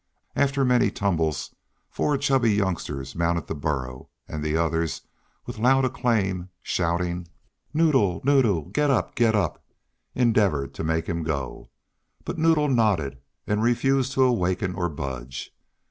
[0.35, 1.53] After many tumbles
[1.91, 5.01] four chubby youngsters mounted the burro; and the others,
[5.45, 7.27] with loud acclaim, shouting,
[7.71, 9.13] "Noddle, Noddle, getup!
[9.13, 9.63] getup!"
[10.15, 11.69] endeavored to make him go.
[12.25, 15.51] But Noddle nodded and refused to awaken or budge.